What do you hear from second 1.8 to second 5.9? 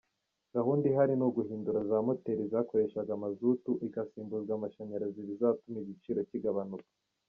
za moteri zakoreshaga mazutu igasimbuzwa amashanyarazi bizatuma